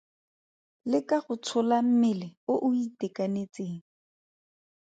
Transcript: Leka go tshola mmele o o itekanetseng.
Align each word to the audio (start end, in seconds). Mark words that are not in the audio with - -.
Leka 0.91 1.17
go 1.25 1.33
tshola 1.43 1.77
mmele 1.87 2.27
o 2.51 2.53
o 2.65 2.67
itekanetseng. 2.85 3.77